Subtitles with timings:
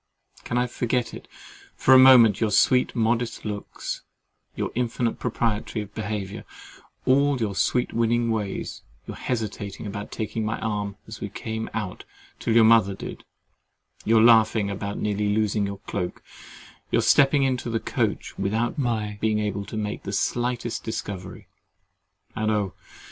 [0.45, 1.27] Can I forget it
[1.75, 4.01] for a moment—your sweet modest looks,
[4.55, 6.43] your infinite propriety of behaviour,
[7.05, 12.03] all your sweet winning ways—your hesitating about taking my arm as we came out
[12.39, 18.79] till your mother did—your laughing about nearly losing your cloak—your stepping into the coach without
[18.79, 22.73] my being able to make the slightest discovery—and oh!